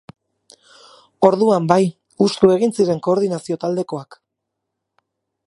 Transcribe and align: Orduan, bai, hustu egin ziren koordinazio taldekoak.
Orduan, 1.29 1.67
bai, 1.73 1.85
hustu 2.25 2.51
egin 2.55 2.75
ziren 2.79 3.03
koordinazio 3.09 3.61
taldekoak. 3.67 4.19